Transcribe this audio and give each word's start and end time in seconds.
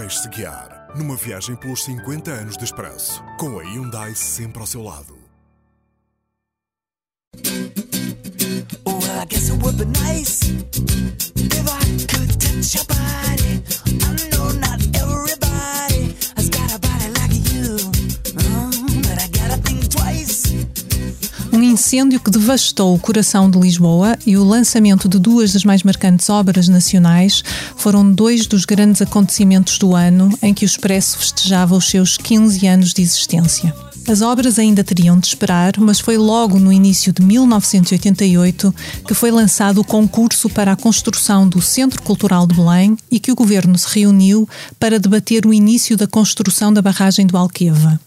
Deixe-se 0.00 0.28
guiar 0.28 0.86
numa 0.94 1.16
viagem 1.16 1.56
pelos 1.56 1.82
50 1.82 2.30
anos 2.30 2.56
de 2.56 2.62
expresso, 2.62 3.20
com 3.36 3.58
a 3.58 3.64
Hyundai 3.64 4.14
sempre 4.14 4.60
ao 4.60 4.66
seu 4.66 4.80
lado. 4.80 5.18
Well, 8.86 9.20
I 9.20 9.26
guess 9.28 9.48
it 9.48 9.60
would 9.60 9.76
be 9.76 9.86
nice 9.86 10.44
if 11.34 11.66
I 11.66 12.06
could 12.06 12.30
touch 12.38 12.76
your 12.76 12.84
body. 12.86 13.60
I 13.86 14.28
know 14.30 14.67
Um 21.58 21.62
incêndio 21.64 22.20
que 22.20 22.30
devastou 22.30 22.94
o 22.94 23.00
coração 23.00 23.50
de 23.50 23.58
Lisboa 23.58 24.16
e 24.24 24.36
o 24.36 24.44
lançamento 24.44 25.08
de 25.08 25.18
duas 25.18 25.54
das 25.54 25.64
mais 25.64 25.82
marcantes 25.82 26.30
obras 26.30 26.68
nacionais 26.68 27.42
foram 27.76 28.08
dois 28.12 28.46
dos 28.46 28.64
grandes 28.64 29.02
acontecimentos 29.02 29.76
do 29.76 29.92
ano 29.92 30.30
em 30.40 30.54
que 30.54 30.64
o 30.64 30.66
Expresso 30.66 31.18
festejava 31.18 31.74
os 31.74 31.90
seus 31.90 32.16
15 32.16 32.64
anos 32.64 32.92
de 32.92 33.02
existência. 33.02 33.74
As 34.08 34.22
obras 34.22 34.56
ainda 34.56 34.84
teriam 34.84 35.18
de 35.18 35.26
esperar, 35.26 35.72
mas 35.78 35.98
foi 35.98 36.16
logo 36.16 36.60
no 36.60 36.72
início 36.72 37.12
de 37.12 37.22
1988 37.22 38.72
que 39.04 39.12
foi 39.12 39.32
lançado 39.32 39.80
o 39.80 39.84
concurso 39.84 40.48
para 40.48 40.70
a 40.70 40.76
construção 40.76 41.48
do 41.48 41.60
Centro 41.60 42.00
Cultural 42.02 42.46
de 42.46 42.54
Belém 42.54 42.96
e 43.10 43.18
que 43.18 43.32
o 43.32 43.34
governo 43.34 43.76
se 43.76 43.98
reuniu 43.98 44.48
para 44.78 45.00
debater 45.00 45.44
o 45.44 45.52
início 45.52 45.96
da 45.96 46.06
construção 46.06 46.72
da 46.72 46.80
barragem 46.80 47.26
do 47.26 47.36
Alqueva. 47.36 47.98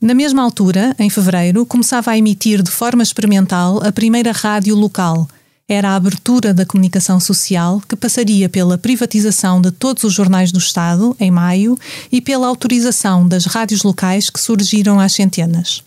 Na 0.00 0.14
mesma 0.14 0.42
altura, 0.42 0.94
em 0.98 1.08
fevereiro, 1.08 1.64
começava 1.64 2.10
a 2.10 2.18
emitir 2.18 2.62
de 2.62 2.70
forma 2.70 3.02
experimental 3.02 3.82
a 3.82 3.90
primeira 3.90 4.32
rádio 4.32 4.74
local. 4.74 5.28
Era 5.68 5.90
a 5.90 5.96
abertura 5.96 6.54
da 6.54 6.64
comunicação 6.64 7.18
social, 7.18 7.82
que 7.88 7.96
passaria 7.96 8.48
pela 8.48 8.78
privatização 8.78 9.60
de 9.60 9.72
todos 9.72 10.04
os 10.04 10.12
jornais 10.12 10.52
do 10.52 10.58
Estado, 10.58 11.16
em 11.18 11.30
maio, 11.30 11.76
e 12.12 12.20
pela 12.20 12.46
autorização 12.46 13.26
das 13.26 13.46
rádios 13.46 13.82
locais 13.82 14.30
que 14.30 14.38
surgiram 14.38 15.00
às 15.00 15.14
centenas. 15.14 15.82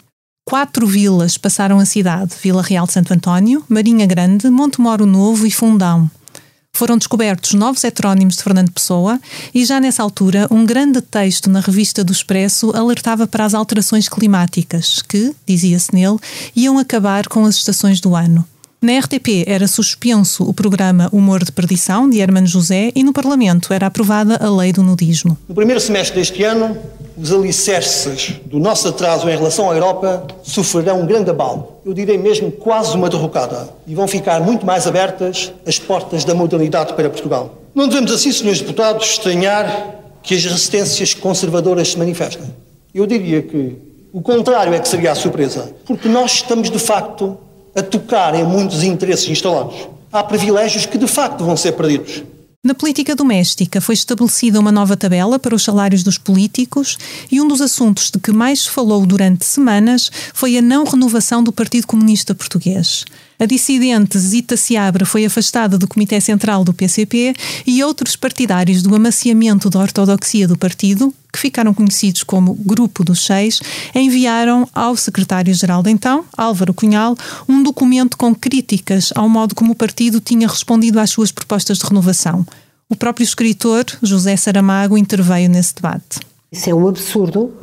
Quatro 0.45 0.85
vilas 0.87 1.37
passaram 1.37 1.79
a 1.79 1.85
cidade: 1.85 2.33
Vila 2.41 2.63
Real 2.63 2.87
de 2.87 2.93
Santo 2.93 3.13
António, 3.13 3.63
Marinha 3.69 4.05
Grande, 4.05 4.49
Montemoro 4.49 5.05
Novo 5.05 5.45
e 5.45 5.51
Fundão. 5.51 6.09
Foram 6.79 6.97
descobertos 6.97 7.55
novos 7.55 7.83
heterónimos 7.83 8.37
de 8.37 8.43
Fernando 8.43 8.71
Pessoa 8.71 9.19
e 9.53 9.65
já 9.65 9.81
nessa 9.81 10.01
altura 10.01 10.47
um 10.49 10.65
grande 10.65 11.01
texto 11.01 11.49
na 11.49 11.59
revista 11.59 12.05
do 12.05 12.13
Expresso 12.13 12.71
alertava 12.73 13.27
para 13.27 13.43
as 13.43 13.53
alterações 13.53 14.07
climáticas 14.07 15.01
que, 15.01 15.35
dizia-se 15.45 15.93
nele, 15.93 16.15
iam 16.55 16.79
acabar 16.79 17.27
com 17.27 17.43
as 17.43 17.57
estações 17.57 17.99
do 17.99 18.15
ano. 18.15 18.47
Na 18.81 18.97
RTP 18.97 19.43
era 19.45 19.67
suspenso 19.67 20.45
o 20.45 20.53
programa 20.53 21.09
Humor 21.11 21.43
de 21.43 21.51
Perdição, 21.51 22.09
de 22.09 22.21
Hermano 22.21 22.47
José, 22.47 22.93
e 22.95 23.03
no 23.03 23.11
Parlamento 23.11 23.73
era 23.73 23.87
aprovada 23.87 24.37
a 24.37 24.49
lei 24.49 24.71
do 24.71 24.81
nudismo. 24.81 25.37
No 25.49 25.55
primeiro 25.55 25.81
semestre 25.81 26.17
deste 26.17 26.43
ano, 26.43 26.77
os 27.21 27.33
alicerces 27.33 28.35
do 28.45 28.59
nosso 28.59 28.87
atraso 28.87 29.29
em 29.29 29.35
relação 29.35 29.69
à 29.69 29.73
Europa 29.73 30.25
sofrerão 30.41 31.01
um 31.01 31.05
grande 31.05 31.29
abalo. 31.29 31.79
Eu 31.85 31.93
direi 31.93 32.17
mesmo 32.17 32.49
quase 32.49 32.95
uma 32.95 33.09
derrocada. 33.09 33.69
E 33.85 33.93
vão 33.93 34.07
ficar 34.07 34.39
muito 34.39 34.65
mais 34.65 34.87
abertas 34.87 35.51
as 35.67 35.77
portas 35.77 36.23
da 36.23 36.33
modernidade 36.33 36.93
para 36.93 37.09
Portugal. 37.09 37.55
Não 37.75 37.89
devemos 37.89 38.11
assim, 38.13 38.31
senhores 38.31 38.61
deputados, 38.61 39.05
estranhar 39.05 39.95
que 40.23 40.33
as 40.33 40.45
resistências 40.45 41.13
conservadoras 41.13 41.89
se 41.89 41.97
manifestem. 41.97 42.45
Eu 42.95 43.05
diria 43.05 43.41
que 43.41 43.75
o 44.13 44.21
contrário 44.21 44.73
é 44.73 44.79
que 44.79 44.87
seria 44.87 45.11
a 45.11 45.15
surpresa. 45.15 45.73
Porque 45.85 46.07
nós 46.07 46.35
estamos, 46.35 46.71
de 46.71 46.79
facto, 46.79 47.37
a 47.75 47.81
tocar 47.81 48.33
em 48.33 48.43
muitos 48.43 48.81
interesses 48.81 49.27
instalados. 49.29 49.75
Há 50.11 50.23
privilégios 50.23 50.85
que, 50.85 50.97
de 50.97 51.07
facto, 51.07 51.43
vão 51.43 51.57
ser 51.57 51.73
perdidos. 51.73 52.23
Na 52.61 52.73
política 52.73 53.15
doméstica 53.15 53.79
foi 53.79 53.95
estabelecida 53.95 54.59
uma 54.59 54.69
nova 54.69 54.97
tabela 54.97 55.39
para 55.39 55.55
os 55.55 55.63
salários 55.63 56.03
dos 56.03 56.17
políticos 56.17 56.97
e 57.31 57.39
um 57.39 57.47
dos 57.47 57.61
assuntos 57.61 58.11
de 58.11 58.19
que 58.19 58.33
mais 58.33 58.63
se 58.63 58.69
falou 58.69 59.05
durante 59.05 59.45
semanas 59.45 60.11
foi 60.33 60.57
a 60.57 60.61
não 60.61 60.83
renovação 60.83 61.41
do 61.41 61.53
Partido 61.53 61.87
Comunista 61.87 62.35
Português. 62.35 63.05
A 63.39 63.45
dissidente 63.45 64.19
Zita 64.19 64.57
Seabra 64.57 65.05
foi 65.05 65.23
afastada 65.23 65.77
do 65.77 65.87
Comitê 65.87 66.19
Central 66.19 66.65
do 66.65 66.73
PCP 66.73 67.33
e 67.65 67.81
outros 67.81 68.17
partidários 68.17 68.83
do 68.83 68.93
amaciamento 68.93 69.69
da 69.69 69.79
ortodoxia 69.79 70.45
do 70.45 70.57
partido, 70.57 71.13
que 71.31 71.39
ficaram 71.39 71.73
conhecidos 71.73 72.23
como 72.23 72.53
Grupo 72.55 73.03
dos 73.03 73.25
Seis, 73.25 73.61
enviaram 73.93 74.67
ao 74.73 74.95
secretário-geral 74.95 75.83
de 75.83 75.91
então, 75.91 76.25
Álvaro 76.37 76.73
Cunhal, 76.73 77.15
um 77.47 77.61
documento 77.61 78.17
com 78.17 78.33
críticas 78.33 79.11
ao 79.15 79.29
modo 79.29 79.53
como 79.55 79.73
o 79.73 79.75
partido 79.75 80.19
tinha 80.19 80.47
respondido 80.47 80.99
às 80.99 81.09
suas 81.09 81.31
propostas 81.31 81.77
de 81.77 81.85
renovação. 81.85 82.45
O 82.89 82.95
próprio 82.95 83.23
escritor, 83.23 83.85
José 84.01 84.35
Saramago, 84.35 84.97
interveio 84.97 85.49
nesse 85.49 85.75
debate. 85.75 86.19
Isso 86.51 86.69
é 86.69 86.73
um 86.73 86.87
absurdo. 86.87 87.53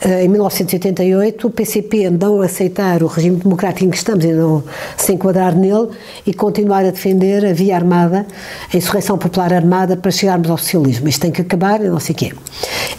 Eh, 0.00 0.24
Em 0.24 0.28
1988, 0.28 1.46
o 1.46 1.50
PCP 1.50 2.10
não 2.10 2.40
aceitar 2.40 3.02
o 3.02 3.06
regime 3.06 3.36
democrático 3.36 3.84
em 3.84 3.90
que 3.90 3.96
estamos 3.96 4.24
e 4.24 4.32
não 4.32 4.62
se 4.96 5.12
enquadrar 5.12 5.56
nele 5.56 5.88
e 6.26 6.32
continuar 6.32 6.84
a 6.84 6.90
defender 6.90 7.44
a 7.44 7.52
via 7.52 7.74
armada, 7.74 8.26
a 8.72 8.76
insurreição 8.76 9.18
popular 9.18 9.52
armada 9.52 9.96
para 9.96 10.10
chegarmos 10.10 10.50
ao 10.50 10.58
socialismo. 10.58 11.08
Isto 11.08 11.22
tem 11.22 11.30
que 11.32 11.42
acabar 11.42 11.80
e 11.84 11.88
não 11.88 11.98
sei 12.00 12.14
o 12.14 12.18
quê. 12.18 12.32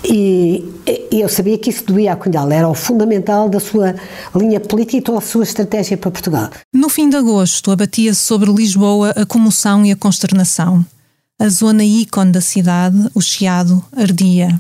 E, 0.03 0.65
e 1.11 1.21
eu 1.21 1.29
sabia 1.29 1.57
que 1.57 1.69
isso 1.69 1.83
doía 1.85 2.13
a 2.13 2.15
Cunhal, 2.15 2.51
era 2.51 2.67
o 2.67 2.73
fundamental 2.73 3.49
da 3.49 3.59
sua 3.59 3.95
linha 4.35 4.59
política 4.59 4.97
e 4.97 5.01
toda 5.01 5.19
a 5.19 5.21
sua 5.21 5.43
estratégia 5.43 5.97
para 5.97 6.11
Portugal. 6.11 6.49
No 6.73 6.89
fim 6.89 7.09
de 7.09 7.15
agosto, 7.15 7.71
abatia-se 7.71 8.21
sobre 8.21 8.51
Lisboa 8.51 9.11
a 9.11 9.25
comoção 9.25 9.85
e 9.85 9.91
a 9.91 9.95
consternação. 9.95 10.85
A 11.39 11.47
zona 11.47 11.83
ícone 11.85 12.31
da 12.33 12.41
cidade, 12.41 12.97
o 13.15 13.21
Chiado, 13.21 13.83
ardia. 13.95 14.59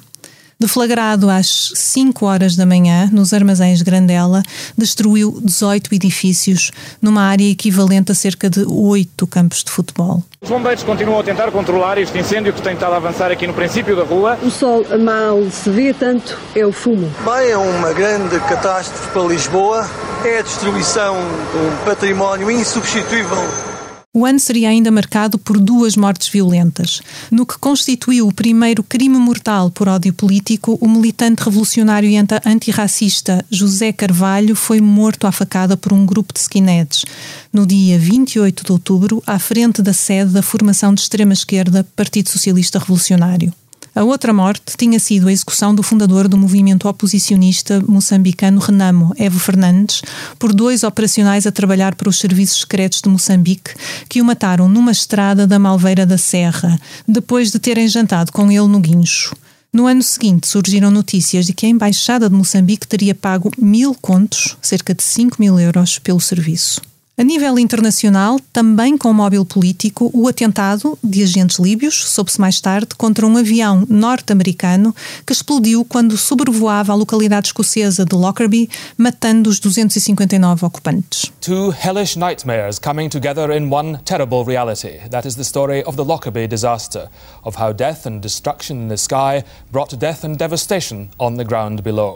Deflagrado 0.61 1.29
às 1.29 1.71
5 1.73 2.25
horas 2.25 2.57
da 2.57 2.65
manhã, 2.65 3.09
nos 3.13 3.31
armazéns 3.31 3.81
Grandela, 3.81 4.43
destruiu 4.77 5.39
18 5.41 5.95
edifícios, 5.95 6.69
numa 7.01 7.21
área 7.21 7.49
equivalente 7.49 8.11
a 8.11 8.15
cerca 8.15 8.49
de 8.49 8.65
8 8.67 9.25
campos 9.25 9.63
de 9.63 9.71
futebol. 9.71 10.21
Os 10.41 10.49
bombeiros 10.49 10.83
continuam 10.83 11.21
a 11.21 11.23
tentar 11.23 11.49
controlar 11.51 11.97
este 11.97 12.17
incêndio 12.17 12.51
que 12.51 12.61
tem 12.61 12.73
estado 12.73 12.91
a 12.91 12.97
avançar 12.97 13.31
aqui 13.31 13.47
no 13.47 13.53
princípio 13.53 13.95
da 13.95 14.03
rua. 14.03 14.37
O 14.43 14.51
sol 14.51 14.83
mal 14.99 15.49
se 15.49 15.69
vê 15.69 15.93
tanto, 15.93 16.37
é 16.53 16.65
o 16.65 16.73
fumo. 16.73 17.09
Bem, 17.23 17.51
é 17.51 17.57
uma 17.57 17.93
grande 17.93 18.37
catástrofe 18.41 19.11
para 19.13 19.23
Lisboa. 19.23 19.89
É 20.25 20.39
a 20.39 20.41
destruição 20.41 21.15
de 21.53 21.57
um 21.57 21.85
património 21.85 22.51
insubstituível 22.51 23.78
O 24.11 24.25
ano 24.25 24.39
seria 24.39 24.69
ainda 24.69 24.89
marcado 24.89 25.37
por 25.37 25.59
duas 25.59 25.95
mortes 25.95 26.27
violentas. 26.29 26.99
No 27.29 27.45
que 27.45 27.59
constituiu 27.59 28.27
o 28.27 28.33
primeiro 28.33 28.81
crime 28.81 29.17
mortal 29.19 29.69
por 29.69 29.87
ódio 29.87 30.11
político, 30.11 30.79
o 30.81 30.87
militante 30.89 31.43
revolucionário 31.43 32.09
e 32.09 32.17
anti- 32.17 32.41
antirracista 32.43 33.45
José 33.51 33.93
Carvalho 33.93 34.55
foi 34.55 34.81
morto 34.81 35.27
à 35.27 35.31
facada 35.31 35.77
por 35.77 35.93
um 35.93 36.07
grupo 36.07 36.33
de 36.33 36.39
skinheads, 36.39 37.05
no 37.53 37.67
dia 37.67 37.99
28 37.99 38.65
de 38.65 38.71
outubro, 38.71 39.21
à 39.27 39.37
frente 39.37 39.79
da 39.79 39.93
sede 39.93 40.31
da 40.31 40.41
formação 40.41 40.91
de 40.91 41.01
extrema-esquerda 41.01 41.85
Partido 41.95 42.29
Socialista 42.29 42.79
Revolucionário. 42.79 43.53
A 43.99 44.03
outra 44.05 44.31
morte 44.31 44.77
tinha 44.77 44.97
sido 44.97 45.27
a 45.27 45.31
execução 45.33 45.75
do 45.75 45.83
fundador 45.83 46.29
do 46.29 46.37
movimento 46.37 46.87
oposicionista 46.87 47.83
moçambicano 47.85 48.57
Renamo, 48.57 49.13
Evo 49.17 49.37
Fernandes, 49.37 50.01
por 50.39 50.53
dois 50.53 50.85
operacionais 50.85 51.45
a 51.45 51.51
trabalhar 51.51 51.95
para 51.95 52.07
os 52.07 52.17
serviços 52.17 52.61
secretos 52.61 53.01
de 53.01 53.09
Moçambique, 53.09 53.73
que 54.07 54.21
o 54.21 54.25
mataram 54.25 54.69
numa 54.69 54.93
estrada 54.93 55.45
da 55.45 55.59
Malveira 55.59 56.05
da 56.05 56.17
Serra, 56.17 56.79
depois 57.05 57.51
de 57.51 57.59
terem 57.59 57.89
jantado 57.89 58.31
com 58.31 58.49
ele 58.49 58.69
no 58.69 58.79
guincho. 58.79 59.35
No 59.73 59.85
ano 59.85 60.01
seguinte 60.01 60.47
surgiram 60.47 60.89
notícias 60.89 61.45
de 61.45 61.51
que 61.51 61.65
a 61.65 61.69
Embaixada 61.69 62.29
de 62.29 62.35
Moçambique 62.35 62.87
teria 62.87 63.13
pago 63.13 63.51
mil 63.57 63.93
contos, 63.93 64.55
cerca 64.61 64.95
de 64.95 65.03
5 65.03 65.35
mil 65.37 65.59
euros, 65.59 65.99
pelo 65.99 66.21
serviço. 66.21 66.79
A 67.19 67.23
nível 67.23 67.59
internacional, 67.59 68.39
também 68.53 68.97
com 68.97 69.11
móvel 69.11 69.43
político, 69.43 70.09
o 70.13 70.29
atentado 70.29 70.97
de 71.03 71.21
agentes 71.21 71.59
líbios, 71.59 72.05
soube-se 72.05 72.39
mais 72.39 72.61
tarde, 72.61 72.95
contra 72.97 73.27
um 73.27 73.35
avião 73.35 73.85
norte-americano 73.89 74.95
que 75.27 75.33
explodiu 75.33 75.83
quando 75.83 76.17
sobrevoava 76.17 76.93
a 76.93 76.95
localidade 76.95 77.47
escocesa 77.47 78.05
de 78.05 78.15
Lockerbie, 78.15 78.69
matando 78.97 79.49
os 79.49 79.59
259 79.59 80.65
ocupantes. 80.65 81.29
Two 81.41 81.73
hellish 81.73 82.17
nightmares 82.17 82.79
coming 82.79 83.09
together 83.09 83.51
in 83.51 83.69
one 83.69 83.99
terrible 84.05 84.45
reality. 84.45 85.01
That 85.09 85.27
is 85.27 85.35
the 85.35 85.43
story 85.43 85.83
of 85.85 85.97
the 85.97 86.05
Lockerbie 86.05 86.47
disaster, 86.47 87.09
of 87.43 87.57
how 87.61 87.73
death 87.73 88.07
and 88.07 88.21
destruction 88.21 88.83
in 88.83 88.87
the 88.87 88.97
sky 88.97 89.43
brought 89.73 89.93
death 89.97 90.23
and 90.23 90.37
devastation 90.37 91.09
on 91.19 91.35
the 91.35 91.43
ground 91.43 91.83
below. 91.83 92.15